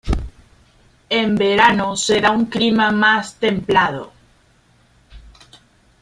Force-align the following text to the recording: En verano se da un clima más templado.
En 1.11 1.35
verano 1.35 1.95
se 1.95 2.19
da 2.21 2.31
un 2.31 2.45
clima 2.45 2.89
más 2.89 3.35
templado. 3.35 4.11